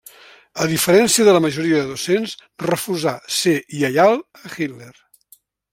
A 0.63 0.65
diferència 0.69 1.25
de 1.27 1.35
la 1.35 1.41
majoria 1.45 1.81
de 1.81 1.91
docents, 1.91 2.33
refusà 2.67 3.13
ser 3.43 3.57
lleial 3.83 4.21
a 4.41 4.55
Hitler. 4.57 4.93